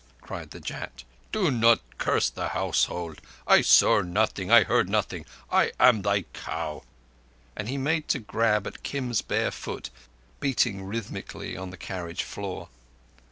[0.19, 1.03] cried the Jat.
[1.31, 3.21] "Do not curse the household.
[3.45, 4.49] I saw nothing!
[4.49, 5.27] I heard nothing!
[5.51, 6.81] I am thy cow!"
[7.55, 9.91] and he made to grab at Kim's bare foot
[10.39, 12.69] beating rhythmically on the carriage floor.